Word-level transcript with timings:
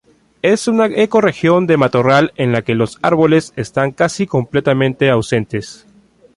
Es 0.41 0.67
una 0.67 0.87
ecorregión 0.87 1.67
de 1.67 1.77
matorral 1.77 2.33
en 2.35 2.51
la 2.51 2.63
que 2.63 2.73
los 2.73 2.97
árboles 3.03 3.53
están 3.55 3.91
casi 3.91 4.25
completamente 4.25 5.11
ausentes. 5.11 5.85